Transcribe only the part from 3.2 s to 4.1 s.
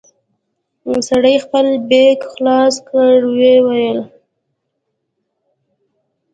ويې ويل.